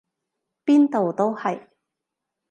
[0.65, 1.67] 邊度都係！